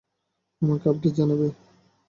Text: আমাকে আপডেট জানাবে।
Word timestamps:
আমাকে 0.61 0.85
আপডেট 0.91 1.13
জানাবে। 1.17 1.47